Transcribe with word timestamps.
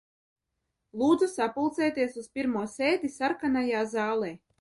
Lūdzu 1.01 1.27
sapulcēties 1.33 2.17
uz 2.21 2.31
pirmo 2.39 2.63
sēdi 2.77 3.13
Sarkanajā 3.17 3.83
zālē. 3.93 4.33